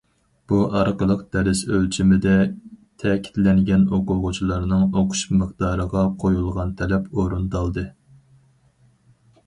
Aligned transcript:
بۇ 0.51 0.59
ئارقىلىق 0.77 1.19
دەرس 1.35 1.59
ئۆلچىمىدە 1.73 2.31
تەكىتلەنگەن 3.05 3.85
ئوقۇغۇچىلارنىڭ 3.97 4.87
ئوقۇش 4.89 5.23
مىقدارىغا 5.43 6.07
قويۇلغان 6.25 6.75
تەلەپ 6.81 7.17
ئورۇندالدى. 7.19 7.85